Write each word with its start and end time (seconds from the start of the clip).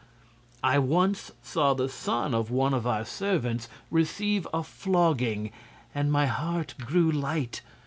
I 0.63 0.79
once 0.79 1.31
saw 1.43 1.75
the 1.75 1.87
son 1.87 2.33
of 2.33 2.49
one 2.49 2.73
of 2.73 2.87
our 2.87 3.05
servants 3.05 3.69
receive 3.91 4.47
a 4.51 4.63
flogging; 4.63 5.51
and 5.93 6.11
my 6.11 6.25
heart 6.25 6.73
grew 6.79 7.11
light. 7.11 7.61